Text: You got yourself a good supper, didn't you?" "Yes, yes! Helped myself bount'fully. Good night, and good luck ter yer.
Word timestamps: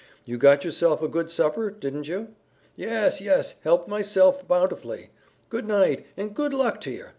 You 0.25 0.39
got 0.39 0.65
yourself 0.65 1.03
a 1.03 1.07
good 1.07 1.29
supper, 1.29 1.69
didn't 1.69 2.07
you?" 2.07 2.29
"Yes, 2.75 3.21
yes! 3.21 3.53
Helped 3.63 3.87
myself 3.87 4.47
bount'fully. 4.47 5.11
Good 5.49 5.67
night, 5.67 6.07
and 6.17 6.33
good 6.33 6.55
luck 6.55 6.81
ter 6.81 6.89
yer. 6.89 7.09